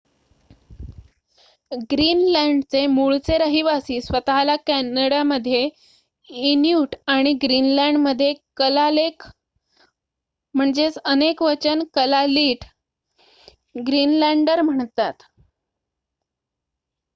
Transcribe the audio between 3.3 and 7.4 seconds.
रहिवासी स्वत:ला कॅनडामध्ये इन्यूट आणि